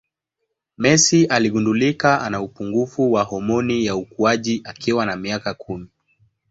[0.77, 5.87] Messi aligundulika ana upungufu wa homoni ya ukuaji akiwa na miaka kumi